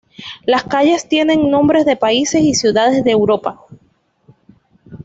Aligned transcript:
Las 0.47 0.63
calles 0.63 1.07
tienen 1.07 1.51
nombres 1.51 1.85
de 1.85 1.95
países 1.95 2.41
y 2.41 2.55
ciudades 2.55 3.03
de 3.03 3.11
Europa. 3.11 3.67